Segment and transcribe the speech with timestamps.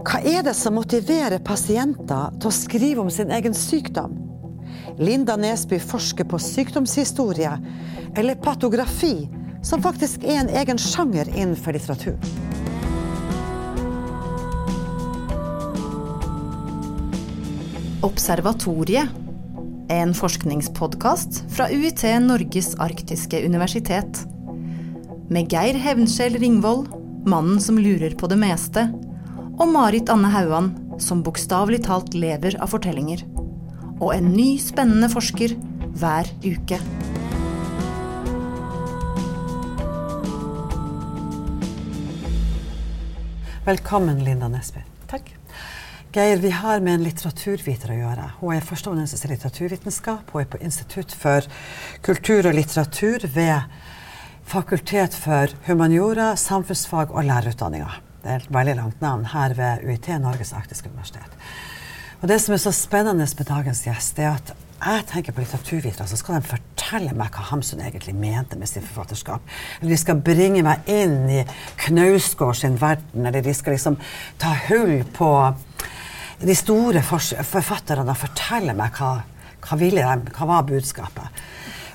[0.00, 4.14] Hva er det som motiverer pasienter til å skrive om sin egen sykdom?
[4.96, 7.50] Linda Nesby forsker på sykdomshistorie,
[8.16, 9.28] eller patografi,
[9.62, 12.16] som faktisk er en egen sjanger innenfor litteratur.
[18.06, 19.12] Observatoriet
[19.92, 24.24] er en forskningspodkast fra UiT Norges arktiske universitet.
[25.28, 26.88] Med Geir Hevnskjell Ringvold,
[27.28, 28.88] mannen som lurer på det meste,
[29.60, 33.26] og Marit Anne Hauan, som bokstavelig talt lever av fortellinger.
[34.00, 35.52] Og en ny, spennende forsker
[36.00, 36.78] hver uke.
[43.68, 44.80] Velkommen, Linda Nesby.
[45.12, 45.28] Takk.
[46.16, 48.32] Geir, vi har med en litteraturviter å gjøre.
[48.40, 50.32] Hun er førsteamanuensis i litteraturvitenskap.
[50.32, 51.44] Hun er på Institutt for
[52.02, 53.68] kultur og litteratur ved
[54.50, 58.00] Fakultet for humaniora, samfunnsfag og lærerutdanninga.
[58.20, 61.38] Det er et veldig langt navn her ved UiT, Norges arktiske universitet.
[62.20, 65.42] Og det som er så spennende med dagens gjest, det er at jeg tenker på
[65.42, 69.44] litteraturvitere, så skal de fortelle meg hva Hamsun egentlig mente med sin forfatterskap.
[69.80, 71.42] Eller de skal bringe meg inn i
[71.84, 73.98] Knausgård sin verden, eller de skal liksom
[74.40, 75.30] ta hull på
[76.40, 79.10] de store forfatterne og fortelle meg hva,
[79.66, 81.42] hva ville de, hva var budskapet.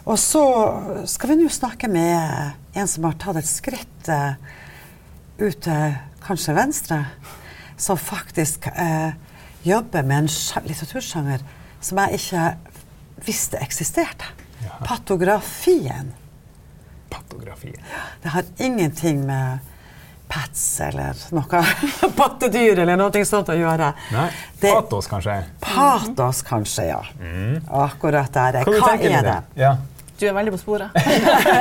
[0.06, 0.44] Og så
[1.10, 4.38] skal vi nå snakke med en som har tatt et skritt uh,
[5.40, 7.00] ut til kanskje venstre,
[7.78, 9.14] som faktisk eh,
[9.68, 11.44] jobber med en litteratursjanger
[11.84, 12.46] som jeg ikke
[13.26, 14.28] visste eksisterte.
[14.64, 14.80] Ja.
[14.86, 16.14] Patografien.
[17.10, 17.82] Patografien.
[18.24, 19.60] Det har ingenting med
[20.28, 21.62] pets eller noe
[22.20, 23.92] pattedyr eller noe sånt å gjøre.
[24.16, 24.30] Nei,
[24.62, 25.36] patos, kanskje?
[25.62, 27.02] Patos, kanskje, ja.
[27.20, 27.60] Mm.
[27.84, 28.64] Akkurat der.
[28.66, 29.38] Hva, Hva er det?
[29.62, 29.76] Ja.
[30.20, 30.96] Du er veldig på sporet.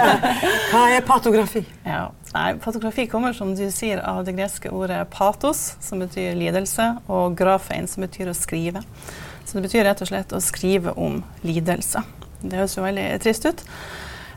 [0.71, 1.65] Hva er patografi?
[1.83, 2.07] Ja.
[2.35, 7.35] Nei, patografi kommer som du sier av det greske ordet patos, som betyr lidelse, og
[7.39, 8.85] grafein, som betyr å skrive.
[9.45, 12.03] Så det betyr rett og slett å skrive om lidelse.
[12.45, 13.65] Det høres jo veldig trist ut.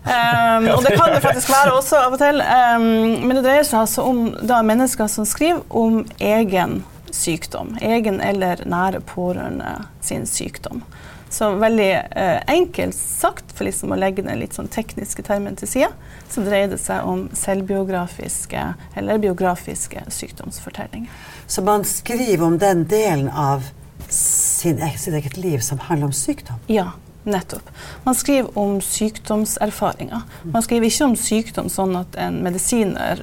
[0.08, 2.38] Um, og det kan det faktisk være også av og til.
[2.40, 6.78] Um, men det dreier seg altså om da, mennesker som skriver om egen
[7.12, 7.74] sykdom.
[7.84, 10.86] Egen eller nære pårørende sin sykdom.
[11.30, 15.70] Så veldig eh, enkelt sagt, for liksom å legge den litt sånn tekniske termen til
[15.70, 15.90] side,
[16.32, 18.64] så dreier det seg om selvbiografiske
[18.96, 21.12] eller biografiske sykdomsfortellinger.
[21.48, 23.68] Så man skriver om den delen av
[24.10, 26.64] sin, sitt eget liv som handler om sykdom?
[26.72, 26.94] Ja.
[27.28, 27.70] Nettopp.
[28.06, 30.22] Man skriver om sykdomserfaringer.
[30.48, 33.20] Man skriver ikke om sykdom sånn at en medisiner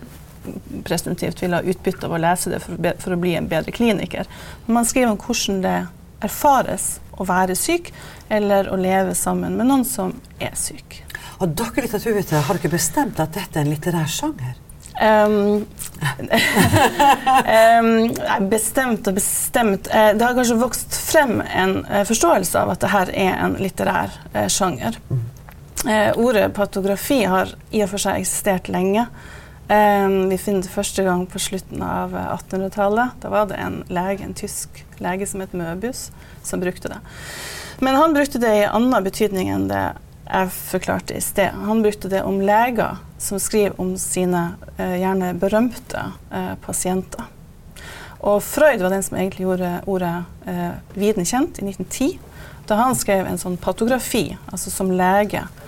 [0.85, 4.29] presumptivt vil ha utbytte av å lese det for, for, å bli en bedre kliniker.
[4.67, 5.79] Men man skriver om hvordan det
[6.25, 7.93] erfares å være syk,
[8.33, 11.03] eller å leve sammen med noen som er syk.
[11.43, 14.61] Og dere litteraturvitere, har dere bestemt at dette er en litterær sjanger?
[14.95, 15.67] Um,
[17.81, 19.89] um, bestemt og bestemt.
[19.91, 24.15] Eh, det har kanskje vokst frem en uh, forståelse av at dette er en litterær
[24.37, 25.01] uh, sjanger.
[25.85, 29.09] Uh, ordet patografi har i og for seg eksistert lenge.
[29.69, 33.17] Um, vi finner det første gang på slutten av 1800-tallet.
[33.23, 36.11] Da var det en lege, en tysk lege som het Møbius,
[36.45, 36.99] som brukte det.
[37.81, 39.87] Men han brukte det i annen betydning enn det
[40.25, 41.57] jeg forklarte i sted.
[41.65, 47.25] Han brukte det om leger som skriver om sine eh, gjerne berømte eh, pasienter.
[48.25, 50.15] Og Freud var den som egentlig gjorde ordet
[50.49, 52.19] eh, viden kjent i 1910.
[52.69, 55.64] Da han skrev en sånn patografi, altså som lege, eh,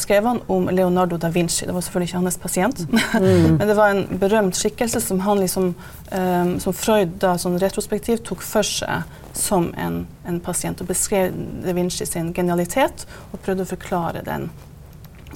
[0.00, 1.66] skrev han om Leonardo da Vinci.
[1.68, 3.56] Det var selvfølgelig ikke hans pasient, mm.
[3.58, 5.74] men det var en berømt skikkelse som, han liksom,
[6.12, 9.04] um, som Freud da sånn retrospektivt tok for seg
[9.36, 11.34] som en, en pasient, og beskrev
[11.64, 14.48] da Vinci sin genialitet og prøvde å forklare den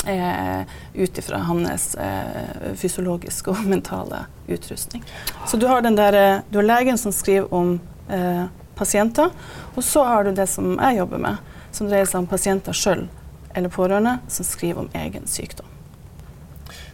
[0.07, 0.61] eh,
[0.95, 5.05] ut ifra hans eh, fysiologiske og mentale utrustning.
[5.47, 9.31] Så du har, der, eh, du har legen som skriver om eh, pasienter,
[9.75, 13.09] og så har du det som jeg jobber med, som dreier seg om pasienter sjøl
[13.55, 15.67] eller pårørende som skriver om egen sykdom.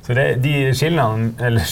[0.07, 1.65] Så det, de skillnaden, eller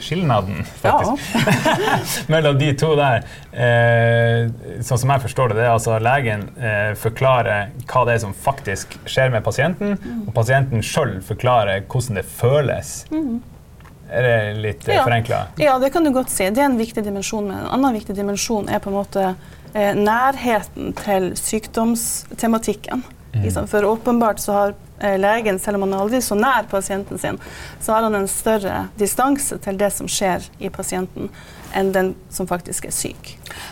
[0.00, 1.98] skillnaden, faktisk, ja.
[2.32, 4.46] mellom de to der, eh,
[4.80, 8.32] sånn som jeg forstår det, det er altså legen eh, forklarer hva det er som
[8.32, 10.24] faktisk skjer med pasienten, mm.
[10.30, 12.94] og pasienten sjøl forklarer hvordan det føles.
[13.12, 13.42] Mm.
[14.08, 15.04] Er det litt eh, ja.
[15.04, 15.44] forenkla?
[15.60, 16.48] Ja, det kan du godt si.
[16.48, 17.52] Det er en viktig dimensjon.
[17.52, 23.04] Men en annen viktig dimensjon er på en måte eh, nærheten til sykdomstematikken.
[23.34, 23.66] Mm.
[23.66, 27.40] For åpenbart så har eh, legen, selv om han er aldri så nær pasienten sin,
[27.80, 31.30] så har han en større distanse til det som skjer i pasienten,
[31.72, 33.30] enn den som faktisk er syk.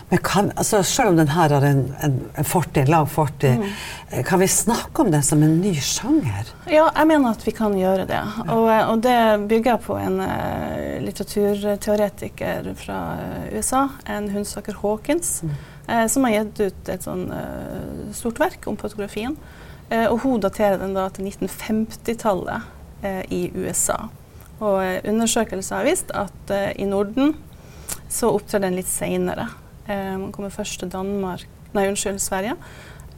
[0.09, 4.23] Men kan, altså, selv om den her har en, en, en fortid, lang fortid, mm.
[4.25, 6.49] kan vi snakke om den som en ny sjanger?
[6.65, 8.23] Ja, jeg mener at vi kan gjøre det.
[8.47, 9.19] Og, og det
[9.53, 10.17] bygger på en
[11.05, 13.03] litteraturteoretiker fra
[13.53, 15.53] USA, en Hundsaker Hawkins, mm.
[15.91, 17.27] Uh, som har gitt ut et sånn
[18.17, 19.37] stort verk om fotografien.
[19.91, 22.63] og hun daterer den da til 1950-tallet
[23.35, 23.97] i USA.
[24.63, 27.35] Og undersøkelser har vist at i Norden
[28.07, 29.49] så opptrer den litt seinere.
[29.89, 32.55] man kommer først til Danmark, nei, unnskyld, Sverige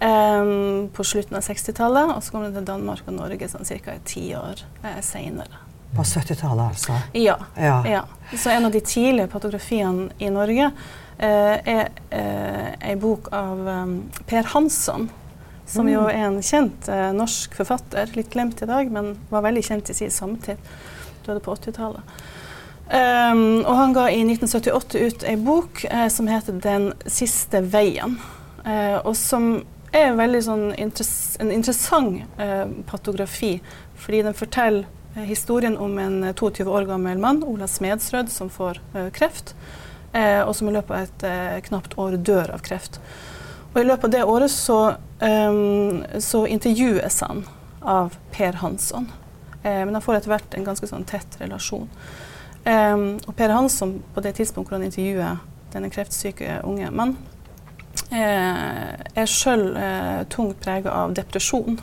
[0.02, 2.16] um, på slutten av 60-tallet.
[2.16, 3.98] Og så kommer den til Danmark og Norge sånn ca.
[4.04, 5.62] ti år eh, seinere.
[5.92, 6.96] På 70-tallet, altså?
[7.18, 7.78] Ja, ja.
[7.88, 8.02] ja,
[8.32, 10.82] Så en av de tidlige fotografiene i Norge eh,
[11.28, 13.96] er eh, ei bok av um,
[14.26, 15.08] Per Hansson.
[15.66, 15.92] Som mm.
[15.92, 18.10] jo er en kjent eh, norsk forfatter.
[18.18, 20.60] Litt glemt i dag, men var veldig kjent i sin samtid.
[21.26, 22.16] Døde på 80-tallet.
[22.92, 28.18] Um, og han ga i 1978 ut ei bok eh, som heter 'Den siste veien'.
[28.66, 33.60] Eh, og som er veldig sånn interess en interessant eh, patografi,
[33.98, 38.80] fordi den forteller eh, historien om en 22 år gammel mann, Ola Smedsrød, som får
[38.94, 39.54] eh, kreft,
[40.12, 43.00] eh, og som i løpet av et knapt år dør av kreft.
[43.72, 44.78] Og i løpet av det året så,
[45.20, 47.46] um, så intervjues han
[47.80, 49.08] av Per Hansson.
[49.62, 51.86] men han får etter hvert en ganske sånn tett relasjon.
[52.64, 55.40] Um, og Per Hansson, på det tidspunktet hvor han intervjuer
[55.72, 57.16] denne kreftsyke unge mannen,
[58.12, 61.80] uh, er sjøl uh, tungt prega av depresjon.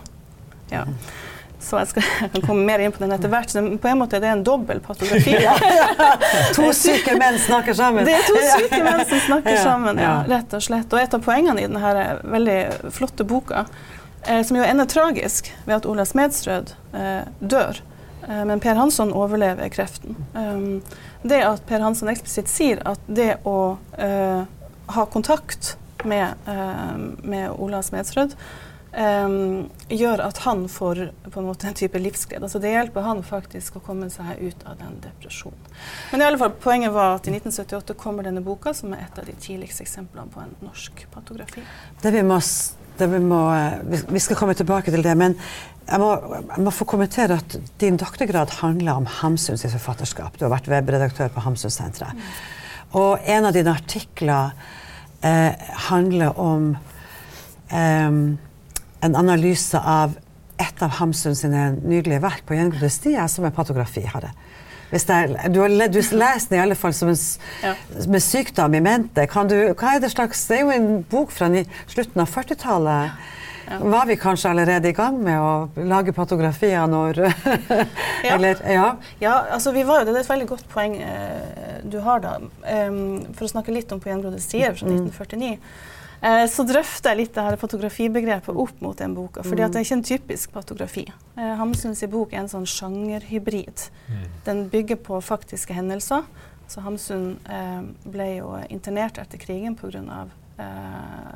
[0.71, 0.85] Ja.
[1.59, 3.51] Så jeg, skal, jeg, kan komme mer inn på den etter hvert.
[3.51, 5.35] Så på en måte er det en dobbel patografi.
[5.43, 5.55] ja,
[6.55, 8.07] to syke menn snakker sammen.
[8.07, 10.89] Det er to syke menn som snakker sammen, ja, rett og slett.
[10.93, 12.59] Og et av poengene i denne veldig
[12.95, 13.67] flotte boka,
[14.25, 17.83] eh, som jo ender tragisk ved at Ola Smedsrød eh, dør,
[18.29, 20.15] Eh, men Per Hansson overlever kreften.
[20.33, 20.81] Um,
[21.21, 24.41] det at Per Hansson eksplisitt sier at det å uh,
[24.95, 25.75] ha kontakt
[26.07, 28.43] med, uh, med Ola Smedsrød um,
[28.89, 32.41] gjør at han får på en måte en type livsglede.
[32.47, 35.69] Altså det hjelper han faktisk å komme seg ut av den depresjonen.
[36.11, 39.21] Men i alle fall, poenget var at i 1978 kommer denne boka, som er et
[39.21, 41.63] av de tidligste eksemplene på en norsk patografi.
[42.01, 42.39] Det vi må,
[42.97, 43.43] det vi, må
[44.09, 45.37] vi skal komme tilbake til det, men
[45.89, 46.09] jeg må,
[46.49, 50.37] jeg må, få kommentere at din doktorgrad handler om Hamsun sitt forfatterskap.
[50.37, 52.17] Du har vært webredaktør på Hamsunsenteret.
[52.17, 52.27] Mm.
[52.99, 54.53] Og en av dine artikler
[55.25, 56.71] eh, handler om
[57.69, 58.21] eh,
[59.05, 60.17] en analyse av
[60.59, 64.03] et av Hamsun sine nydelige verk på gjengrodde stier, som er patografi.
[64.07, 64.33] Har det.
[64.91, 67.19] Er, du har du leser den i alle fall som en,
[67.61, 67.75] ja.
[68.09, 69.27] med sykdom i mente.
[69.47, 71.49] Du, hva er det slags Det er jo en bok fra
[71.87, 73.35] slutten av 40-tallet.
[73.69, 78.31] Var vi kanskje allerede i gang med å lage patografier når ja.
[78.33, 78.87] Eller, ja.
[79.21, 79.35] ja.
[79.53, 82.39] altså vi var jo, Det er et veldig godt poeng eh, du har da.
[82.65, 85.53] Um, for å snakke litt om På gjengrodde stier fra 1949.
[85.53, 85.98] Eh,
[86.51, 89.43] så drøfter jeg litt det her fotografibegrepet opp mot den boka.
[89.43, 89.71] fordi mm.
[89.71, 91.05] det er ikke en typisk fotografi.
[91.37, 93.85] Eh, Hamsuns bok er en sånn sjangerhybrid.
[94.09, 94.25] Mm.
[94.45, 96.27] Den bygger på faktiske hendelser.
[96.69, 100.27] Så Hamsun eh, ble jo internert etter krigen pga.
[100.59, 100.65] Eh,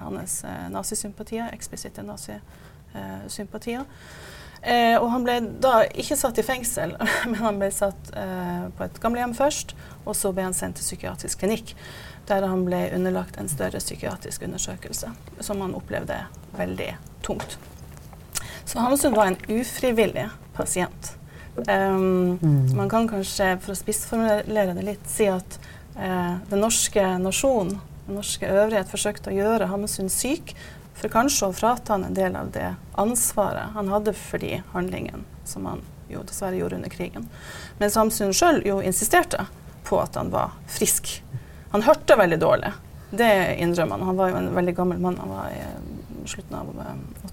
[0.04, 3.88] hans eh, nazisympatier, eksplisitte nazisympatier.
[4.64, 6.96] Eh, og han ble da ikke satt i fengsel,
[7.30, 9.76] men han ble satt eh, på et gamlehjem først.
[10.04, 11.74] Og så ble han sendt til psykiatrisk klinikk,
[12.28, 16.22] der han ble underlagt en større psykiatrisk undersøkelse, som han opplevde
[16.58, 16.94] veldig
[17.25, 17.58] tungt.
[18.66, 21.16] Så Hamsun var en ufrivillig pasient.
[21.56, 22.75] Um, mm.
[22.75, 25.60] Man kan kanskje, for å spissformulere det litt, si at
[25.98, 30.56] uh, den norske nasjonen den norske øvrighet forsøkte å gjøre Hamsun syk,
[30.94, 35.24] for kanskje å frata han en del av det ansvaret han hadde for de handlingene
[35.48, 37.30] som han jo dessverre gjorde under krigen.
[37.80, 39.48] Mens Hamsun sjøl jo insisterte
[39.88, 41.15] på at han var frisk.
[41.74, 42.72] Han hørte veldig dårlig,
[43.12, 44.08] det innrømmer han.
[44.08, 46.72] Han var jo en veldig gammel mann, han var i eh, slutten av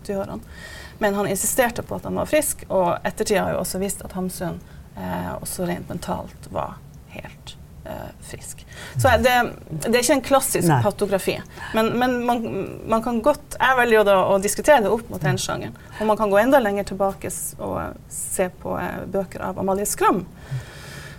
[0.03, 0.33] 80-årene.
[0.33, 4.05] Eh, Men han insisterte på at han var frisk, og ettertida har jo også visst
[4.05, 4.59] at Hamsun
[4.97, 6.75] eh, også rent mentalt var
[7.15, 7.55] helt
[7.85, 8.67] eh, frisk.
[8.97, 9.37] Så det,
[9.71, 10.83] det, er ikke en klassisk Nei.
[10.85, 11.39] patografi.
[11.75, 12.45] Men, men man,
[12.89, 15.77] man, kan godt Jeg velger da å diskutere det opp mot den sjangeren.
[16.01, 20.25] Og man kan gå enda lenger tilbake og se på eh, bøker av Amalie Skram,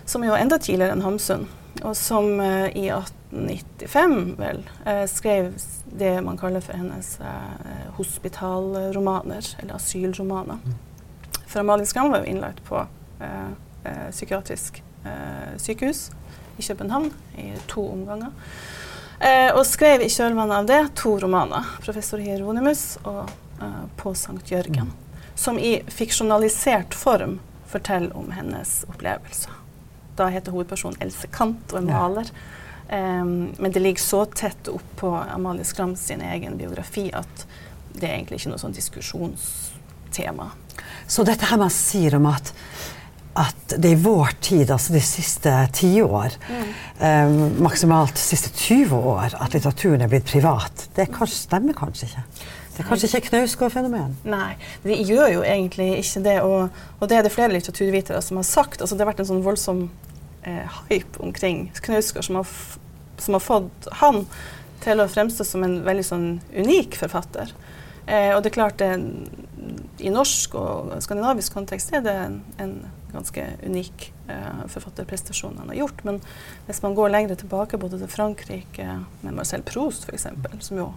[0.06, 1.48] som jo er enda tidligere enn Hamsun,
[1.82, 5.52] og som eh, i 1895 vel eh, skrev
[5.92, 10.60] det man kaller for hennes eh, hospitalromaner, eller asylromaner.
[11.46, 12.84] For Amalie Skram var jo innlagt på
[14.12, 14.78] psykiatrisk
[15.58, 16.04] sykehus
[16.56, 18.30] i København i to omganger.
[19.22, 23.30] Eh, og skrev i kjølvannet av det to romaner, 'Professor Hieronymus' og
[23.62, 25.34] eh, 'På Sankt Jørgen', mm.
[25.34, 29.61] som i fiksjonalisert form forteller om hennes opplevelser.
[30.16, 32.32] Da heter hovedpersonen Else Kant og er maler.
[32.92, 37.46] Um, men det ligger så tett opp på Amalie Skram sin egen biografi at
[37.92, 40.50] det er egentlig ikke noe sånn diskusjonstema.
[41.08, 42.52] Så dette her man sier om at,
[43.40, 46.72] at det i vår tid, altså de siste tiår, mm.
[47.02, 47.32] Eh,
[47.64, 52.26] maksimalt de siste 20 år, at litteraturen er blitt privat, det kanskje, stemmer kanskje ikke?
[52.72, 54.14] Det er kanskje ikke Knausgård-fenomen?
[54.24, 56.38] Nei, det gjør jo egentlig ikke det.
[56.46, 58.80] Og, og, det er det flere litteraturvitere som har sagt.
[58.80, 59.82] Altså, det har vært en sånn voldsom
[60.48, 62.40] eh, hype omkring Knausgård som
[63.22, 64.24] som har fått han
[64.82, 66.26] til å fremstå som en veldig sånn
[66.56, 67.52] unik forfatter.
[68.06, 68.90] Eh, og det er klart det,
[70.02, 72.16] I norsk og skandinavisk kontekst er det
[72.62, 72.74] en
[73.12, 76.02] ganske unik eh, forfatterprestasjon han har gjort.
[76.08, 76.18] Men
[76.66, 78.88] hvis man går lenger tilbake, både til Frankrike,
[79.22, 80.26] med Marcel Proust f.eks.,
[80.66, 80.90] som jo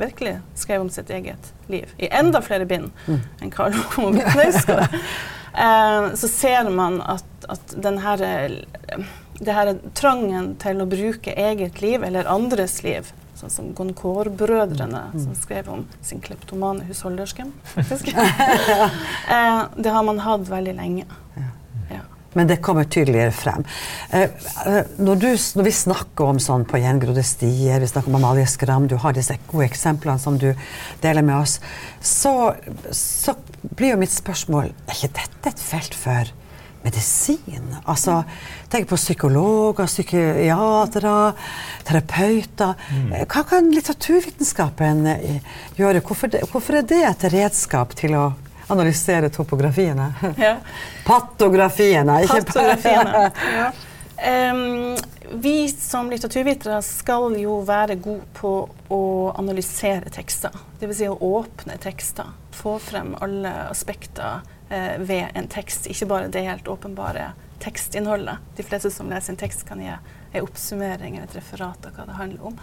[0.00, 3.20] virkelig skrev om sitt eget liv i enda flere bind mm.
[3.40, 4.98] enn Karl Ove Knausgård,
[5.64, 8.24] eh, så ser man at, at den her
[9.40, 13.08] det her trangen til å bruke eget liv eller andres liv,
[13.40, 15.22] sånn som Goncourt-brødrene, mm.
[15.24, 18.12] som skrev om sin kleptomane husholdersken, faktisk.
[19.34, 21.06] eh, det har man hatt veldig lenge.
[21.38, 21.48] Ja.
[22.32, 23.64] Men det kommer tydeligere frem.
[24.10, 24.28] Eh,
[24.66, 28.46] eh, når, du, når, vi snakker om sånn på gjengrodde stier, vi snakker om Amalie
[28.46, 30.52] Skram, du har disse gode eksemplene som du
[31.02, 31.58] deler med oss,
[32.00, 32.52] så,
[32.94, 33.34] så
[33.74, 36.30] blir jo mitt spørsmål er ikke dette et felt for
[36.84, 37.74] medisin.
[37.84, 38.22] Altså,
[38.72, 41.16] tenk på psykologer, psykiatere,
[41.88, 42.78] terapeuter.
[42.94, 43.10] Mm.
[43.26, 46.04] Hva kan litteraturvitenskapen eh, gjøre?
[46.06, 48.30] Hvorfor, hvorfor, er det et redskap til å
[48.72, 50.10] analysere topografiene?
[50.38, 50.56] Ja.
[51.08, 53.30] Patografiene, ikke Patografiene.
[53.60, 53.70] ja.
[54.52, 54.96] Um,
[55.32, 58.52] vi som litteraturvitere skal jo være gode på
[58.92, 59.02] å
[59.38, 60.52] analysere tekster.
[60.80, 60.96] Dvs.
[60.98, 62.32] Si å åpne tekster.
[62.56, 67.30] Få frem alle aspekter eh, ved en tekst, ikke bare det helt åpenbare
[67.62, 68.42] tekstinnholdet.
[68.56, 72.08] De fleste som leser en tekst, kan gi en oppsummering eller et referat av hva
[72.08, 72.58] det handler om.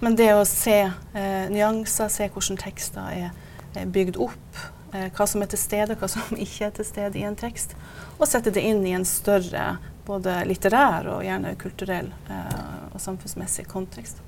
[0.00, 3.30] Men det å se eh, nyanser, se hvordan tekster er,
[3.76, 7.26] er bygd opp, hva som er til stede, hva som ikke er til stede i
[7.28, 7.74] en tekst,
[8.18, 9.76] og sette det inn i en større
[10.08, 14.22] både litterær og gjerne kulturell eh, og samfunnsmessig kontekst.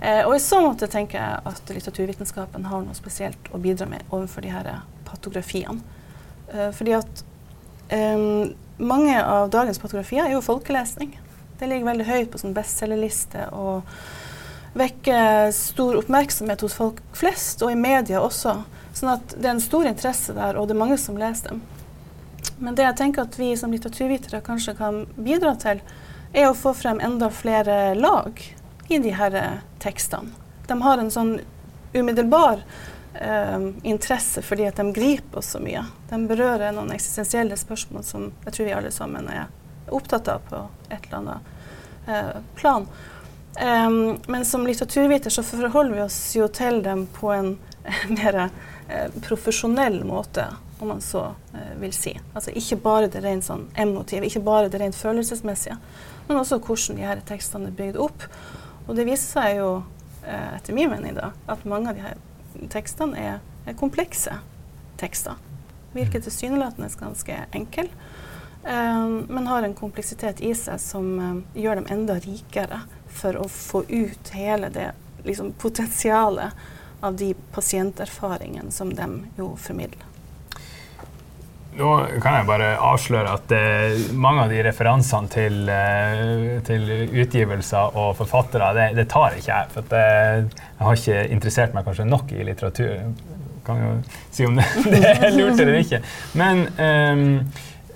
[0.00, 4.06] Eh, og I så måte tenker jeg at litteraturvitenskapen har noe spesielt å bidra med
[4.08, 4.70] overfor de her
[5.08, 5.84] patografiene.
[6.48, 7.22] Eh, fordi at
[7.92, 11.14] um, mange av dagens patografier er jo folkelesning.
[11.60, 13.84] Det ligger veldig høyt på sånn bestselgerliste og
[14.72, 18.62] vekker stor oppmerksomhet hos folk flest, og i media også.
[19.02, 21.62] Sånn at det er en stor interesse der, og det er mange som leser dem.
[22.62, 25.80] Men det jeg tenker at vi som litteraturvitere kanskje kan bidra til,
[26.30, 28.38] er å få frem enda flere lag
[28.86, 29.34] i de her
[29.82, 30.30] tekstene.
[30.68, 31.32] De har en sånn
[31.92, 32.62] umiddelbar
[33.18, 35.82] eh, interesse fordi at de griper oss så mye.
[36.12, 39.50] De berører noen eksistensielle spørsmål som jeg tror vi alle sammen er
[39.90, 42.86] opptatt av på et eller annet eh, plan.
[43.58, 47.56] Um, men som litteraturviter så forholder vi oss jo til dem på en
[48.14, 48.46] mer
[49.24, 50.46] profesjonell måte,
[50.82, 52.14] om man så uh, vil si.
[52.34, 55.78] Altså ikke bare det rent sånn emotive, ikke bare det rent følelsesmessige,
[56.28, 58.26] men også hvordan de her tekstene er bygd opp.
[58.88, 59.70] Og det viser seg jo,
[60.22, 64.36] etter min mening, da, at mange av de her tekstene er, er komplekse
[65.00, 65.38] tekster.
[65.92, 66.26] Virker mm.
[66.26, 67.88] tilsynelatende ganske enkle,
[68.64, 72.82] um, men har en kompleksitet i seg som um, gjør dem enda rikere
[73.12, 74.92] for å få ut hele det
[75.26, 76.56] liksom, potensialet
[77.02, 80.08] av de pasienterfaringene som de jo formidler.
[81.72, 81.88] Nå
[82.20, 86.84] kan jeg bare avsløre at eh, mange av de referansene til, eh, til
[87.22, 89.70] utgivelser og forfattere, det, det, tar ikke jeg.
[89.72, 92.92] For det, eh, jeg har ikke interessert meg kanskje nok i litteratur.
[93.64, 93.92] Kan jo
[94.34, 96.02] si om det, det er lurt eller ikke.
[96.36, 97.26] Men ehm,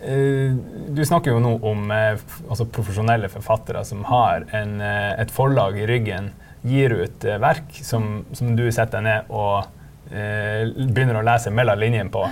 [0.00, 0.56] eh,
[0.96, 2.16] du snakker jo nå om eh,
[2.48, 6.32] altså profesjonelle forfattere som har en, eh, et forlag i ryggen,
[6.66, 9.73] gir ut verk som, som, du setter deg ned og
[10.06, 12.23] begynner å lese mellom linjene på.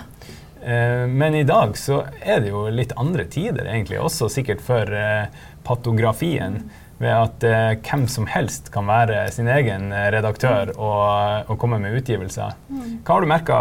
[0.64, 4.88] Eh, men i dag så er det jo litt andre tider, egentlig, også sikkert for
[4.97, 5.26] eh,
[5.67, 6.62] patografien.
[6.95, 11.99] Ved at eh, hvem som helst kan være sin egen redaktør og, og komme med
[11.99, 12.55] utgivelser.
[12.71, 12.87] Mm.
[13.03, 13.61] Hva har du merka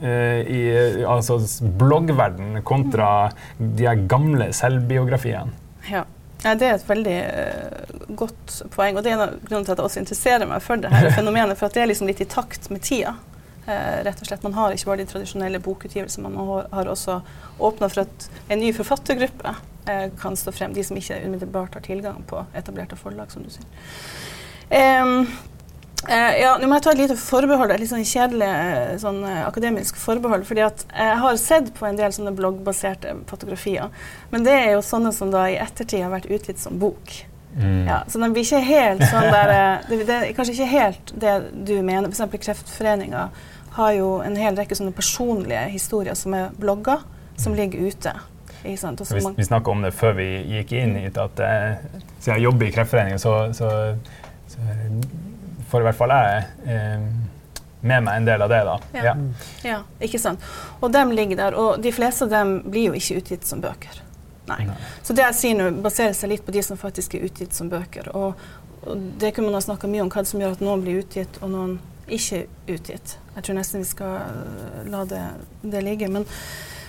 [0.00, 0.60] i
[1.04, 1.34] altså
[1.76, 3.28] bloggverden kontra
[3.60, 5.52] de gamle selvbiografiene?
[5.90, 6.06] Ja.
[6.40, 8.96] Ja, det er et veldig uh, godt poeng.
[8.96, 11.10] Og det er en av grunnene til at jeg også interesserer meg for det her
[11.18, 11.58] fenomenet.
[11.60, 13.16] For at det er liksom litt i takt med tida.
[13.66, 14.46] Uh, rett og slett.
[14.46, 17.20] Man har ikke bare de tradisjonelle bokutgivelsene, man har, har også
[17.60, 20.74] åpna for at en ny forfattergruppe uh, kan stå frem.
[20.76, 23.68] De som ikke umiddelbart har tilgang på etablerte forlag, som du sier.
[24.70, 25.26] Um,
[26.08, 29.42] ja, nå må jeg ta et lite forbehold, et litt sånn kjedelig uh, sånn, uh,
[29.44, 30.46] akademisk forbehold.
[30.48, 33.90] fordi at jeg har sett på en del sånne bloggbaserte fotografier.
[34.32, 37.20] Men det er jo sånne som da i ettertid har vært utgitt som bok.
[37.56, 37.86] Mm.
[37.88, 41.14] Ja, så den blir ikke helt sånn der eh, det, det er kanskje ikke helt
[41.20, 42.12] det du mener.
[42.12, 42.44] F.eks.
[42.46, 43.28] Kreftforeninga
[43.76, 47.02] har jo en hel rekke sånne personlige historier som er blogger,
[47.40, 48.14] som ligger ute.
[48.62, 48.76] Vi,
[49.36, 51.82] vi snakka om det før vi gikk inn hit, at eh,
[52.18, 53.70] siden jeg jobber i Kreftforeningen, så, så,
[54.50, 54.72] så
[55.70, 57.10] får i hvert fall jeg eh,
[57.80, 58.60] med meg en del av det.
[58.64, 58.76] da.
[58.92, 59.02] Ja.
[59.04, 59.16] Ja.
[59.62, 60.44] Ja, ikke sant.
[60.80, 61.56] Og dem ligger der.
[61.56, 64.02] Og de fleste av dem blir jo ikke utgitt som bøker.
[64.50, 64.64] Nei.
[64.66, 64.78] Nei.
[65.06, 67.70] Så det jeg sier nå, baserer seg litt på de som faktisk er utgitt som
[67.72, 68.10] bøker.
[68.16, 68.34] Og,
[68.82, 71.40] og det kunne man ha snakka mye om, hva som gjør at noen blir utgitt
[71.40, 71.78] og noen
[72.10, 73.16] ikke utgitt.
[73.36, 75.22] Jeg tror nesten vi skal øh, la det,
[75.62, 76.10] det ligge.
[76.10, 76.26] Men,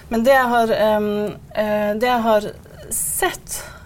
[0.09, 1.11] men det, jeg har, um,
[1.53, 2.49] eh, det jeg har
[2.91, 3.80] sett eh,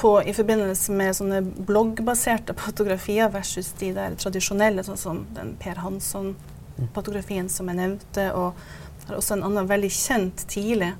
[0.00, 5.78] på i forbindelse med sånne bloggbaserte fotografier versus de der tradisjonelle, sånn som den Per
[5.84, 8.58] Hansson-fotografien som jeg nevnte, og
[9.10, 10.92] har også en annen veldig kjent tidlig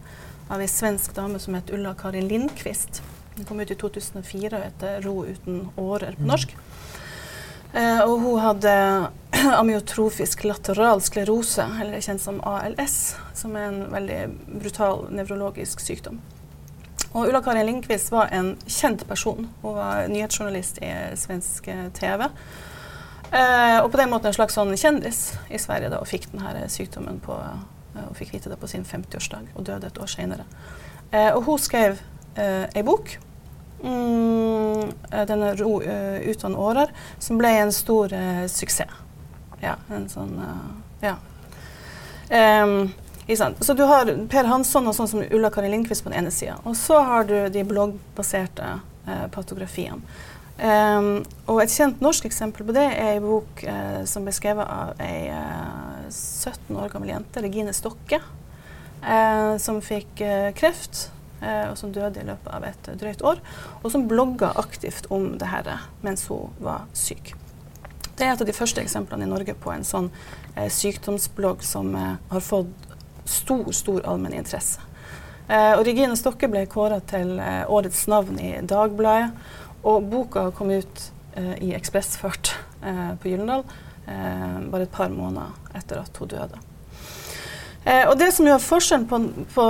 [0.50, 3.02] av ei svensk dame som het Ulla Karin Lindqvist.
[3.36, 6.56] Den kom ut i 2004 og heter 'Ro uten årer' på norsk.
[7.72, 8.72] Eh, og hun hadde
[9.60, 14.20] amyotrofisk lateral sklerose, eller kjent som ALS, som er en veldig
[14.60, 16.18] brutal nevrologisk sykdom.
[17.12, 19.48] Og Ulla Karin Lindqvist var en kjent person.
[19.62, 22.28] Hun var nyhetsjournalist i svensk eh, TV.
[23.32, 26.68] Eh, og på den måten en slags sånn kjendis i Sverige da, og fikk denne
[26.70, 30.46] sykdommen på, eh, og fikk vite det på sin 50-årsdag og døde et år senere.
[31.10, 31.98] Eh, og hun skrev
[32.38, 33.16] eh, ei bok,
[33.82, 38.98] mm, eh, denne Ro eh, uten årer, som ble en stor eh, suksess.
[39.60, 40.66] Ja, en sånn eh,
[41.10, 41.18] Ja.
[42.30, 43.09] Sant?
[43.64, 46.56] Så du har Per Hansson og sånn som Ulla Kari Lindqvist på den ene sida.
[46.66, 48.72] Og så har du de bloggbaserte
[49.06, 50.02] eh, patografiene.
[50.60, 54.68] Um, og et kjent norsk eksempel på det er ei bok eh, som ble skrevet
[54.68, 58.18] av ei eh, 17 år gammel jente, Regine Stokke,
[59.00, 61.06] eh, som fikk eh, kreft.
[61.40, 63.40] eh, og som døde i løpet av et drøyt år.
[63.80, 65.70] Og som blogga aktivt om det her
[66.04, 67.32] mens hun var syk.
[68.18, 70.10] Det er et av de første eksemplene i Norge på en sånn
[70.56, 72.89] eh, sykdomsblogg som har fått
[73.24, 74.80] stor, stor allmenn interesse.
[75.50, 79.30] Eh, og Regine Stokke ble kåra til eh, årets navn i Dagbladet,
[79.82, 82.52] og boka kom ut eh, i ekspressfart
[82.84, 86.60] eh, på Gyllendal eh, bare et par måneder etter at hun døde.
[87.84, 89.20] Eh, og det som gjør forskjellen på,
[89.54, 89.66] på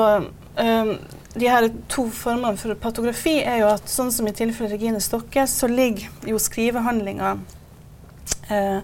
[1.41, 5.47] de her to formene for patografi, er jo at sånn som i tilfellet Regine Stokke,
[5.49, 7.37] så ligger jo skrivehandlinga
[8.51, 8.81] eh,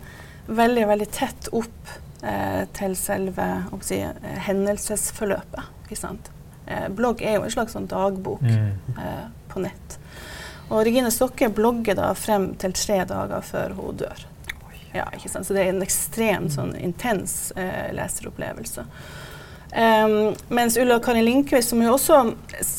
[0.47, 1.97] veldig, veldig tett opp
[2.73, 3.47] til selve
[3.85, 5.63] si, eh, hendelsesforløpet.
[5.87, 6.31] Ikke sant?
[6.67, 8.73] Eh, blogg er jo en slags sånn dagbok Mm.
[8.99, 9.99] eh, på nett.
[10.71, 14.25] Og Regine Stokke blogger da frem til tre dager før hun dør.
[14.95, 15.47] Ja, ikke sant?
[15.47, 18.85] Så det er en ekstremt sånn intens eh, leseropplevelse.
[19.77, 22.15] Um, mens Ulla Karin Lindqvist, som jo også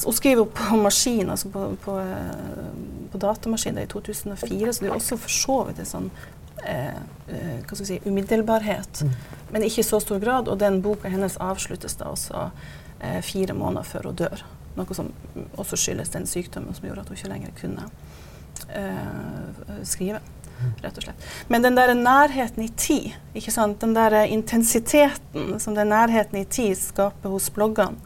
[0.06, 4.80] Hun skriver på maskin, altså på, på, eh, på datamaskin det er i 2004, så
[4.80, 9.04] det er jo også for så vidt en sånn eh, eh, hva skal si, umiddelbarhet.
[9.52, 10.50] Men ikke i så stor grad.
[10.52, 12.50] Og den boka hennes avsluttes da også
[13.00, 14.44] eh, fire måneder før hun dør.
[14.78, 15.12] Noe som
[15.58, 17.88] også skyldes den sykdommen som gjorde at hun ikke lenger kunne
[18.70, 20.22] eh, skrive.
[20.82, 21.26] Rett og slett.
[21.54, 23.82] Men den der nærheten i tid, ikke sant?
[23.82, 27.98] den der intensiteten som den nærheten i tid skaper hos bloggene,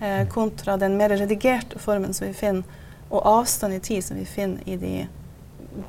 [0.00, 2.80] eh, kontra den mer redigerte formen som vi finner,
[3.12, 4.94] og avstand i tid som vi finner i de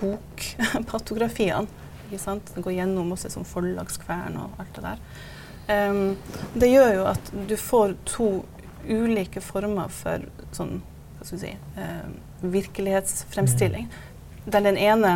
[0.01, 1.82] bokpatografiene.
[2.13, 2.51] Ikke sant?
[2.53, 4.99] Den går gjennom også som forlagskvern og alt det der.
[5.63, 6.17] Um,
[6.53, 8.27] det gjør jo at du får to
[8.85, 10.81] ulike former for sånn,
[11.17, 13.87] hva skal vi si, uh, virkelighetsfremstilling.
[14.45, 15.15] Der den ene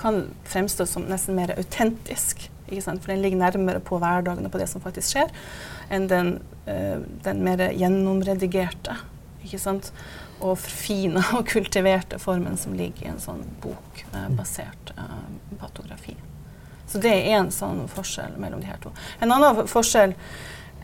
[0.00, 3.04] kan fremstå som nesten mer autentisk, ikke sant?
[3.04, 5.34] for den ligger nærmere på hverdagen og på det som faktisk skjer,
[5.92, 6.38] enn den,
[6.70, 8.96] uh, den mer gjennomredigerte
[9.44, 9.90] ikke sant?
[10.44, 15.22] Og forfina og kultiverte formen som ligger i en sånn bokbasert eh,
[15.60, 16.16] patografi.
[16.86, 18.92] Så det er én sånn forskjell mellom de her to.
[19.24, 20.14] En annen forskjell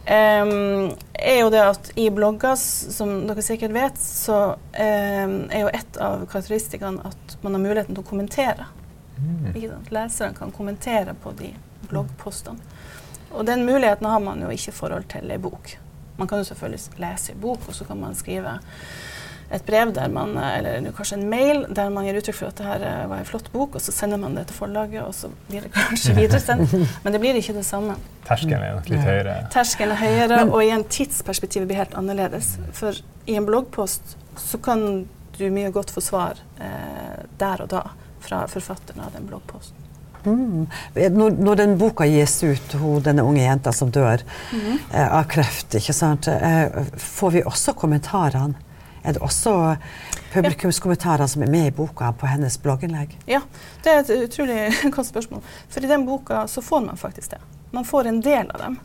[0.00, 5.68] Um, er jo det at i blogger, som dere sikkert vet, så um, er jo
[5.68, 8.66] et av karakteristikkene at man har muligheten til å kommentere.
[9.20, 9.52] Mm.
[9.92, 11.52] Leseren kan kommentere på de
[11.90, 12.64] bloggpostene.
[13.30, 15.76] Og den muligheten har man jo ikke i forhold til ei bok.
[16.16, 18.56] Man kan jo selvfølgelig lese ei bok, og så kan man skrive
[19.50, 22.66] et brev der man, eller kanskje en mail der man gir uttrykk for at det
[22.68, 25.30] her eh, var en flott bok, og så sender man det til forlaget, og så
[25.48, 26.74] blir det kanskje videresendt.
[27.04, 27.96] Men det blir ikke det samme.
[28.28, 29.34] Terskelen er nok litt høyere.
[29.50, 32.52] Terskelen er høyere, og igjen tidsperspektivet blir helt annerledes.
[32.78, 32.94] For
[33.26, 34.86] i en bloggpost så kan
[35.40, 37.82] du mye godt få svar eh, der og da
[38.20, 39.76] fra forfatteren av den bloggposten.
[40.20, 40.66] Mm.
[41.16, 44.20] Når, når den boka gis ut, hun, denne unge jenta som dør
[44.52, 44.78] Mhm.
[44.92, 46.28] eh, av kreft, ikke sant?
[46.28, 46.68] Eh,
[47.00, 48.54] får vi også kommentarene
[49.02, 49.54] Er det også
[50.34, 53.16] publikumskommentarer som er med i boka på hennes blogginnlegg?
[53.30, 53.40] Ja,
[53.84, 54.58] det er et utrolig
[54.94, 55.42] godt spørsmål.
[55.72, 57.40] For i den boka så får man faktisk det.
[57.70, 58.80] Man får en del av dem.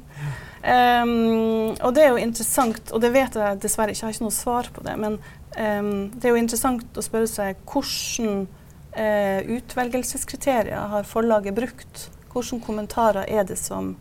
[0.66, 4.26] Um, og det er jo interessant, og det vet jeg dessverre ikke, jeg har ikke
[4.26, 5.20] noe svar på det, men
[5.60, 8.48] um, det er jo interessant å spørre seg hvordan
[8.96, 12.08] uh, utvelgelseskriterier har forlaget brukt?
[12.34, 13.94] Hvilke kommentarer er det som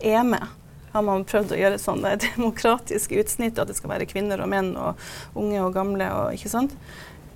[0.00, 0.48] er med?
[0.96, 4.48] Har man prøvd å gjøre sånn det demokratiske utsnitt, at det skal være kvinner og
[4.48, 5.02] menn og
[5.36, 6.72] unge og gamle og ikke sant?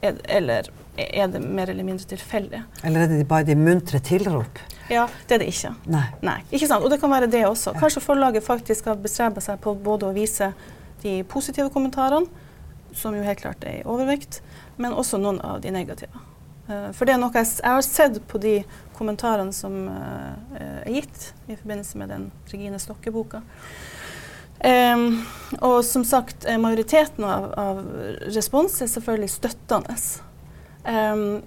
[0.01, 2.63] Eller er det mer eller mindre tilfeldig?
[2.89, 4.63] Eller er det bare de muntre tilrop?
[4.91, 5.75] Ja, det er det ikke.
[5.93, 6.07] Nei.
[6.25, 6.39] Nei.
[6.51, 6.85] Ikke sant?
[6.85, 7.77] Og det kan være det også.
[7.79, 10.51] Kanskje forlaget faktisk har bestreba seg på både å vise
[11.05, 12.27] de positive kommentarene,
[12.97, 14.41] som jo helt klart er i overvekt,
[14.81, 16.25] men også noen av de negative.
[16.67, 18.57] Uh, for det er noe jeg, jeg, har sett på de
[19.01, 20.37] kommentarene som uh,
[20.85, 23.41] er gitt i forbindelse med den Regine Stokke-boka.
[24.61, 25.23] Um,
[25.65, 27.79] og som sagt, eh, majoriteten av, av
[28.35, 29.95] respons er selvfølgelig støttende.
[30.85, 31.41] Um,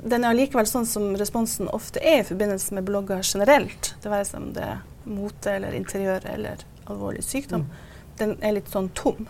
[0.00, 3.92] den er allikevel sånn som responsen ofte er i forbindelse med blogger generelt.
[4.02, 7.68] Det være seg om det er mote eller interiør eller alvorlig sykdom.
[7.68, 8.08] Mm.
[8.18, 9.28] Den er litt sånn tom.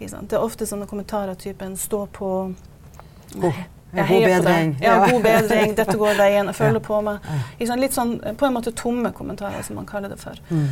[0.00, 2.30] Det er ofte sånne kommentarer typen 'stå på
[3.36, 3.58] God,
[3.92, 4.72] jeg god bedring.
[4.82, 5.74] Ja, god bedring.
[5.78, 6.46] Dette går veien.
[6.50, 7.24] Jeg føler på meg.
[7.58, 10.38] Litt sånn på en måte tomme kommentarer, som man kaller det for.
[10.50, 10.68] Mm.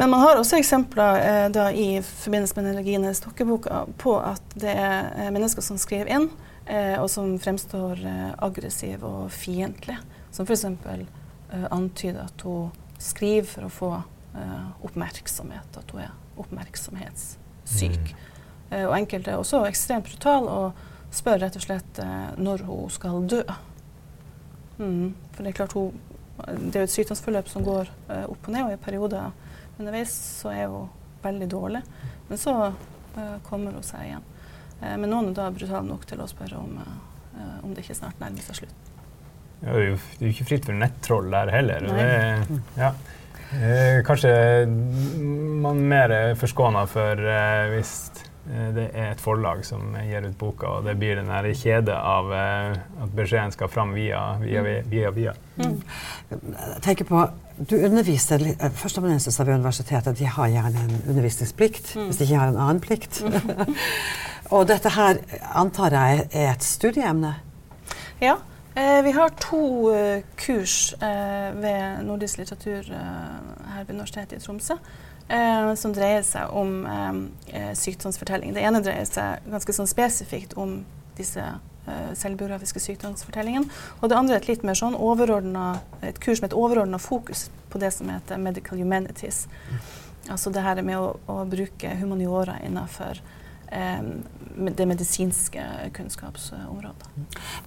[0.00, 4.72] Men man har også eksempler eh, da, i forbindelse med Regine Stokke-boka på at det
[4.72, 6.26] er eh, mennesker som skriver inn
[6.66, 10.00] eh, og som fremstår eh, aggressiv og fiendtlige.
[10.34, 10.64] Som f.eks.
[10.66, 13.92] Eh, antyder at hun skriver for å få
[14.34, 18.10] eh, oppmerksomhet, at hun er oppmerksomhetssyk.
[18.10, 18.24] Mm.
[18.70, 20.82] Eh, og enkelte er også ekstremt brutale og
[21.14, 23.42] spør rett og slett eh, når hun skal dø.
[24.78, 25.14] Mm.
[25.34, 25.94] For det er klart hun
[26.34, 29.28] det er jo et sykdomsforløp som går uh, opp og ned, og i perioder
[29.78, 30.88] underveis så er hun
[31.22, 31.82] veldig dårlig.
[32.26, 34.24] Men så uh, kommer hun seg igjen.
[34.84, 37.98] Eh, men noen er da brutale nok til å spørre om, eh, om det ikke
[38.00, 38.92] snart nærmer seg slutt.
[39.60, 41.86] Ja, det, er jo, det er jo ikke fritt for nettroll der heller.
[41.88, 42.90] Det, ja.
[43.56, 44.34] eh, kanskje
[45.64, 50.36] man mer er forskåna for eh, hvis eh, det er et forlag som gir ut
[50.38, 54.62] boka, og det blir den der kjede av eh, at beskjeden skal fram via, via,
[54.66, 54.82] via.
[54.90, 55.34] via, via.
[55.56, 55.78] Mm.
[56.30, 58.42] Jeg tenker på du underviser
[58.74, 62.08] Førsteamanuenser ved universitetet de har gjerne en undervisningsplikt mm.
[62.08, 63.20] hvis de ikke har en annen plikt.
[63.22, 63.76] Mm.
[64.54, 65.20] Og dette her
[65.54, 67.36] antar jeg er et studieemne?
[68.20, 68.36] Ja.
[68.74, 69.62] Eh, vi har to
[69.94, 74.74] uh, kurs eh, ved nordisk litteratur eh, her ved Universitetet i Tromsø
[75.28, 78.54] eh, som dreier seg om eh, sykdomsfortelling.
[78.56, 80.82] Det ene dreier seg ganske sånn spesifikt om
[81.18, 81.54] disse
[82.16, 83.68] selvbiografiske sykdomsfortellingene.
[84.00, 87.76] Og det andre er et litt mer sånn et kurs med et overordna fokus på
[87.82, 89.42] det som heter medical humanities.
[90.32, 93.20] Altså det her med å, å bruke humaniora innenfor
[94.56, 95.62] det medisinske
[95.94, 97.08] kunnskapsområdet.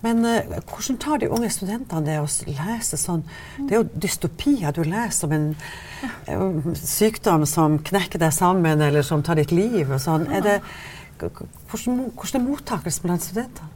[0.02, 3.26] Men uh, hvordan tar de unge studentene det å lese sånn
[3.58, 4.72] Det er jo dystopier.
[4.76, 5.48] Du leser om en
[6.32, 9.89] uh, sykdom som knekker deg sammen, eller som tar ditt liv.
[9.91, 10.30] og sånn.
[10.32, 10.60] Er det,
[11.20, 13.74] hvordan, hvordan er mottakelsen blant studentene?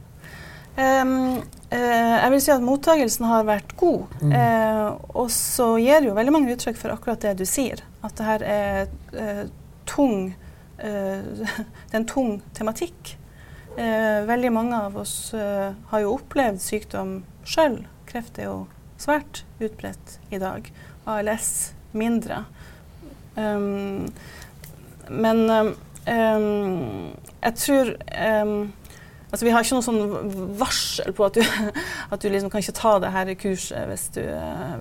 [0.72, 4.14] Um, uh, jeg vil si at mottagelsen har vært god.
[4.24, 4.36] Mm.
[5.20, 7.84] Og så gir det jo veldig mange uttrykk for akkurat det du sier.
[8.00, 9.50] At det her er
[9.84, 10.32] tung
[11.88, 13.16] det er en tung tematikk.
[13.76, 17.80] Eh, veldig mange av oss eh, har jo opplevd sykdom sjøl.
[18.08, 18.56] Kreft er jo
[19.00, 20.68] svært utbredt i dag.
[21.08, 22.44] ALS mindre.
[23.34, 24.12] Um,
[25.08, 25.72] men um,
[27.42, 27.94] jeg tror
[28.44, 28.72] um,
[29.32, 31.70] Altså, vi har ikke noe sånn varsel på at du,
[32.12, 34.20] at du liksom kan ikke ta det her kurset hvis du,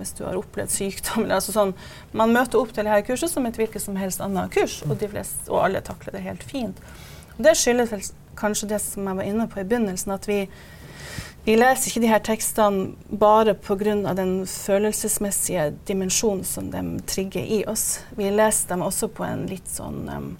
[0.02, 1.30] hvis du har opplevd sykdom.
[1.32, 1.72] Altså sånn,
[2.12, 4.98] man møter opp til det her kurset som et hvilket som helst annet kurs, og,
[5.00, 6.84] flest, og alle takler det helt fint.
[7.38, 8.04] Og det skyldes vel
[8.42, 10.42] kanskje det som jeg var inne på i begynnelsen, at vi,
[11.48, 13.96] vi leser ikke de her tekstene bare pga.
[14.20, 18.02] den følelsesmessige dimensjonen som de trigger i oss.
[18.20, 20.36] Vi leser dem også på en litt sånn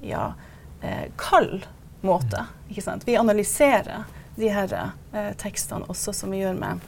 [0.00, 0.32] ja,
[0.80, 1.68] eh, kald
[2.02, 2.46] måte.
[2.68, 3.06] Ikke sant?
[3.06, 4.04] Vi analyserer
[4.36, 4.72] de her
[5.12, 6.80] eh, tekstene også, som vi gjør med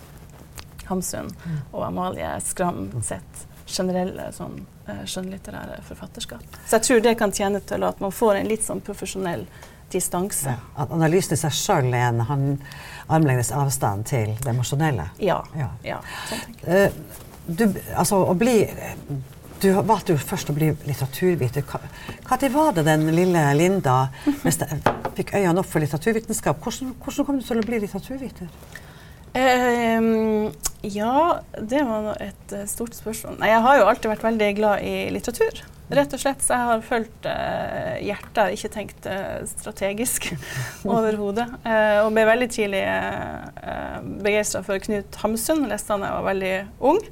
[0.88, 1.30] Hamsun
[1.72, 6.44] og Amalie Skram sitt generelle sånn, eh, skjønnlitterære forfatterskap.
[6.66, 9.46] Så jeg tror det kan tjene til at man får en litt sånn profesjonell
[9.92, 10.50] distanse.
[10.50, 12.48] Ja, at analysen i seg sjøl er en han,
[13.06, 15.10] armlengdes avstand til det emosjonelle?
[15.22, 15.42] Ja.
[15.56, 15.70] ja.
[15.84, 16.90] ja sånn tenker jeg.
[16.90, 18.62] Uh, du, altså, å bli
[19.64, 21.64] du valgte jo først å bli litteraturviter.
[22.28, 23.96] Når var det den lille Linda
[25.16, 26.60] fikk øynene opp for litteraturvitenskap?
[26.62, 28.50] Hvordan, hvordan, kom du til å bli litteraturviter?
[29.34, 30.52] Um,
[30.86, 33.40] ja, det var et uh, stort spørsmål.
[33.40, 35.64] Nei, jeg har jo alltid vært veldig glad i litteratur.
[35.92, 36.40] Rett og slett.
[36.40, 40.30] Så jeg har fulgt uh, hjertet, ikke tenkt uh, strategisk
[40.94, 41.46] overhodet.
[41.66, 45.66] Uh, og ble veldig tidlig uh, begeistra for Knut Hamsun.
[45.68, 46.54] Leste han da jeg var veldig
[46.92, 47.02] ung.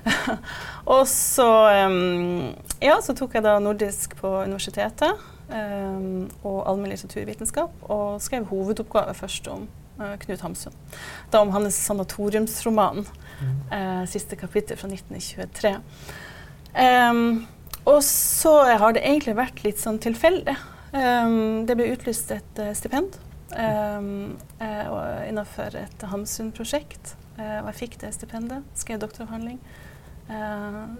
[0.94, 1.50] og så,
[1.90, 5.28] um, ja, så tok jeg da nordisk på universitetet.
[5.50, 7.74] Um, og allmenn litteraturvitenskap.
[7.90, 9.66] Og skrev hovedoppgave først om
[10.22, 10.76] Knut Hamsun.
[11.28, 13.02] Da om hans sanatoriumsroman.
[13.40, 14.06] Mm.
[14.08, 15.74] siste kapittel fra 1923.
[16.76, 17.48] Um,
[17.90, 20.56] og så har det egentlig vært litt sånn tilfeldig.
[20.90, 23.14] Um, det ble utlyst et uh, stipend
[23.54, 27.14] um, uh, innenfor et Hamsun-prosjekt.
[27.38, 29.60] Uh, og jeg fikk det stipendet, skrev doktoravhandling.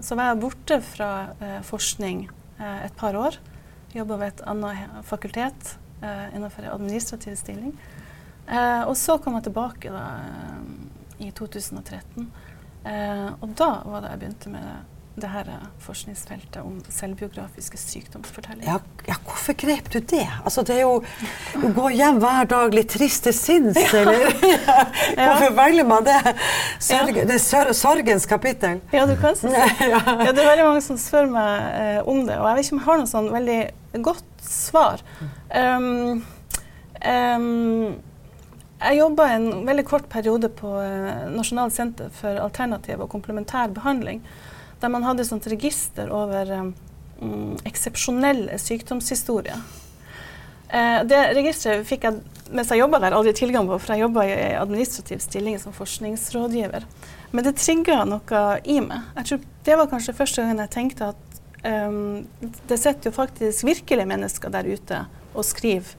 [0.02, 1.08] Så var jeg borte fra
[1.62, 2.24] forskning
[2.58, 3.36] et par år.
[3.94, 7.70] Jobba ved et annet fakultet innenfor en administrativ stilling.
[8.50, 10.02] og så kom jeg tilbake da,
[11.22, 12.26] i 2013.
[13.38, 15.48] og da var det jeg begynte med det her
[15.82, 18.70] forskningsfeltet om selvbiografiske sykdomsfortellinger.
[18.70, 20.26] Ja, ja, hvorfor grep du det?
[20.44, 21.00] Altså, det er jo
[21.60, 24.00] å gå hjem hver dag litt trist til sinns, ja.
[24.00, 24.30] eller?
[25.18, 26.18] hvorfor velger man det?
[26.80, 28.80] Sørg, det er sorgens kapittel.
[28.94, 29.66] Ja, du kan si det.
[29.92, 32.76] ja, det er veldig mange som spør meg eh, om det, og jeg vet ikke
[32.76, 33.58] om jeg har noe sånn veldig
[34.06, 35.02] godt svar.
[35.50, 36.22] Um,
[37.02, 37.98] um,
[38.80, 44.22] jeg jobba en veldig kort periode på uh, Nasjonalt senter for alternativ og komplementær behandling
[44.80, 46.50] der man hadde et register over
[47.20, 49.60] um, eksepsjonelle sykdomshistorier.
[50.70, 54.24] Eh, det registeret fikk jeg mens jeg jobba der, aldri tilgang på, for jeg jobba
[54.26, 56.86] i administrativ stilling som forskningsrådgiver.
[57.30, 59.10] Men det trigga noe i meg.
[59.20, 63.66] Jeg tror Det var kanskje første gang jeg tenkte at um, det sitter jo faktisk
[63.68, 65.94] virkelige mennesker der ute og skriver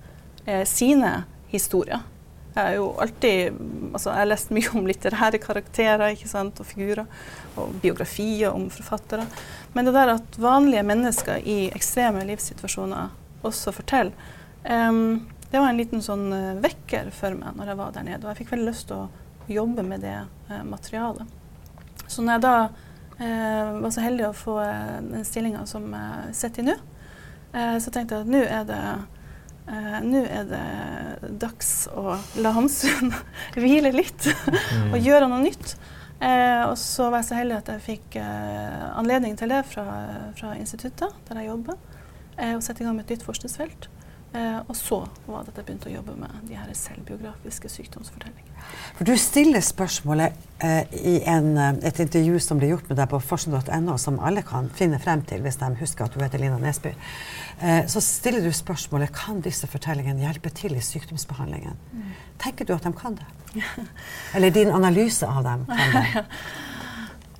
[0.45, 2.01] eh, sine historier.
[2.51, 3.59] Jeg har jo alltid
[3.93, 7.07] altså Jeg har lest mye om litterære karakterer ikke sant, og figurer,
[7.55, 9.25] og biografier om forfattere.
[9.73, 13.11] Men det der at vanlige mennesker i ekstreme livssituasjoner
[13.47, 14.31] også forteller,
[14.67, 18.21] um, det var en liten sånn uh, vekker for meg når jeg var der nede.
[18.23, 20.17] Og jeg fikk veldig lyst til å jobbe med det
[20.51, 21.27] uh, materialet.
[22.05, 24.57] Så når jeg da uh, var så heldig å få
[25.07, 26.79] den stillinga som jeg sitter i nå,
[27.51, 28.77] så tenkte jeg at nå er det
[29.69, 33.13] Uh, Nå er det dags å la Hamsun
[33.61, 34.27] hvile litt
[34.91, 35.01] og mm.
[35.01, 35.75] gjøre noe nytt.
[36.21, 39.85] Eh, og så var jeg så heldig at jeg fikk eh, anledning til det fra,
[40.37, 41.79] fra instituttet der jeg jobber,
[42.41, 43.87] og sette i gang med et nytt forskningsfelt.
[44.31, 48.61] Uh, og så var det at jeg begynte å jobbe med de her selvbiografiske sykdomsfortellingene.
[48.95, 53.11] For Du stiller spørsmålet uh, i en, uh, et intervju som ble gjort med deg
[53.11, 56.61] på forskning.no, som alle kan finne frem til hvis de husker at du heter Lina
[56.61, 56.95] Nesby.
[57.91, 61.75] så stiller du spørsmålet kan disse fortellingene hjelpe til i sykdomsbehandlingen.
[61.91, 62.07] Mm.
[62.41, 63.27] Tenker du at de kan det?
[64.35, 66.25] Eller din analyse av dem kan det?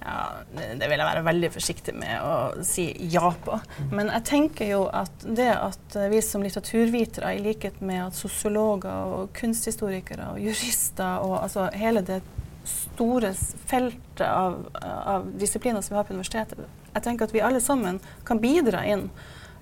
[0.02, 0.22] Ja,
[0.54, 3.60] det vil jeg være veldig forsiktig med å si ja på.
[3.94, 9.14] Men jeg tenker jo at det at vi som litteraturvitere, i likhet med at sosiologer
[9.14, 12.22] og kunsthistorikere og jurister og altså hele det
[12.66, 13.34] store
[13.70, 18.02] feltet av, av, disipliner som vi har på universitetet, jeg tenker at vi alle sammen
[18.28, 19.08] kan bidra inn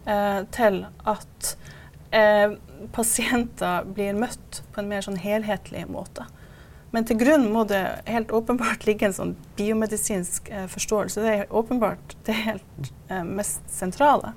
[0.08, 1.54] eh, til at
[2.16, 2.56] eh,
[2.96, 6.26] pasienter blir møtt på en mer sånn helhetlig måte.
[6.92, 11.26] Men til grunn må det helt åpenbart ligge en sånn biomedisinsk eh, forståelse.
[11.26, 14.34] Det er åpenbart det helt eh, mest sentrale.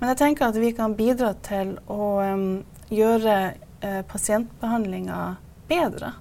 [0.00, 2.44] Men jeg tenker at vi kan bidra til å um,
[2.88, 3.36] gjøre
[3.84, 5.22] eh, pasientbehandlinga
[5.68, 6.14] bedre.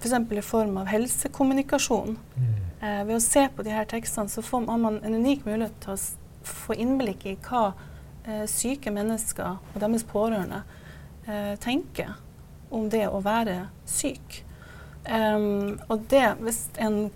[0.00, 0.14] F.eks.
[0.28, 2.16] For i form av helsekommunikasjon.
[2.36, 2.54] Mm.
[2.84, 5.94] Eh, ved å se på de her tekstene så får man en unik mulighet til
[5.94, 6.00] å
[6.44, 7.70] få innblikk i hva
[8.26, 10.60] eh, syke mennesker og deres pårørende
[11.24, 12.16] eh, tenker
[12.74, 14.43] om det å være syk.
[15.04, 17.10] Um, og det, hvis en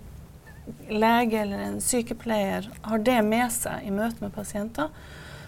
[0.89, 4.91] lege eller en sykepleier har det med seg i møte med pasienter,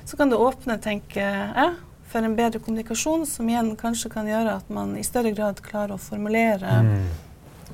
[0.05, 1.75] så kan det åpne tenker jeg,
[2.11, 5.95] for en bedre kommunikasjon, som igjen kanskje kan gjøre at man i større grad klarer
[5.95, 7.05] å formulere mm.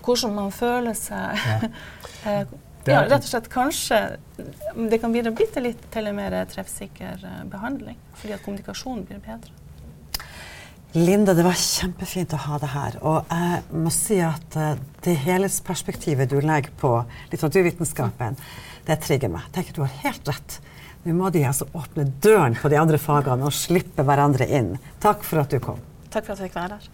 [0.05, 1.47] hvordan man føler seg.
[1.47, 1.59] Ja.
[2.27, 2.49] Eh,
[2.89, 3.97] ja, rett og slett kanskje
[4.89, 9.53] det kan bidra litt til en mer treffsikker eh, behandling, fordi at kommunikasjonen blir bedre.
[10.97, 12.95] Linda, det var kjempefint å ha deg her.
[13.05, 14.71] Og jeg må si at uh,
[15.05, 16.89] det helhetsperspektivet du legger på
[17.29, 18.37] litteraturvitenskapen,
[18.87, 19.45] det trigger meg.
[19.45, 20.55] Jeg tenker du har helt rett.
[21.03, 24.73] Nå må de altså åpne døren på de andre fagene og slippe hverandre inn.
[25.03, 25.83] Takk for at du kom.
[26.09, 26.89] Takk for at jeg fikk være her.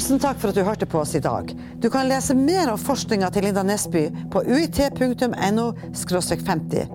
[0.00, 1.50] Tusen takk for at du hørte på oss i dag.
[1.76, 6.94] Du kan lese mer om forskninga til Linda Nesby på uit.no 50.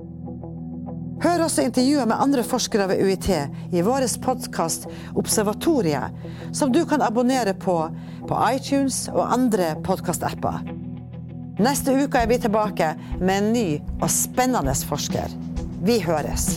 [1.22, 6.18] Hør også intervjuer med andre forskere ved UiT i vår podkast Observatoriet,
[6.50, 7.78] som du kan abonnere på
[8.26, 10.65] på iTunes og andre podkastapper.
[11.62, 13.68] Neste uke er vi tilbake med en ny
[14.02, 15.30] og spennende forsker.
[15.86, 16.56] Vi høres.